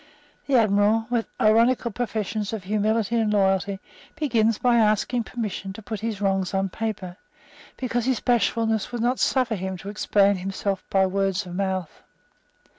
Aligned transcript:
The 0.47 0.55
Admiral, 0.55 1.05
with 1.11 1.27
ironical 1.39 1.91
professions 1.91 2.53
of 2.53 2.63
humility 2.63 3.17
and 3.17 3.31
loyalty, 3.31 3.77
begins 4.15 4.57
by 4.57 4.77
asking 4.77 5.25
permission 5.25 5.73
to 5.73 5.81
put 5.83 5.99
his 5.99 6.19
wrongs 6.19 6.55
on 6.55 6.69
paper, 6.69 7.17
because 7.77 8.05
his 8.05 8.19
bashfulness 8.19 8.91
would 8.91 9.01
not 9.01 9.19
suffer 9.19 9.53
him 9.53 9.77
to 9.77 9.89
explain 9.89 10.37
himself 10.37 10.83
by 10.89 11.05
word 11.05 11.35
of 11.45 11.53
mouth. 11.53 12.01